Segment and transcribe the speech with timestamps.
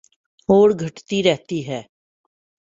[0.49, 1.81] اور گھٹتی رہتی ہے